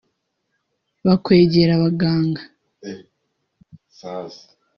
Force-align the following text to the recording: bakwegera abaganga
bakwegera 1.05 1.71
abaganga 1.75 2.41